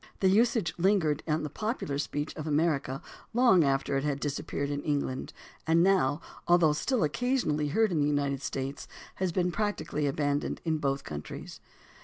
The 0.19 0.29
usage 0.29 0.73
lingered 0.79 1.21
on 1.27 1.35
in 1.35 1.43
the 1.43 1.49
popular 1.51 1.99
speech 1.99 2.35
of 2.35 2.47
America 2.47 3.03
long 3.35 3.63
after 3.63 3.97
it 3.97 4.03
had 4.03 4.19
disappeared 4.19 4.71
in 4.71 4.81
England, 4.81 5.31
and 5.67 5.83
now, 5.83 6.21
although 6.47 6.73
still 6.73 7.03
occasionally 7.03 7.67
heard 7.67 7.91
in 7.91 7.99
the 8.01 8.07
United 8.09 8.41
States, 8.41 8.87
has 9.17 9.31
been 9.31 9.51
practically 9.51 10.07
abandoned 10.07 10.59
in 10.65 10.79
both 10.79 11.03
countries. 11.03 11.59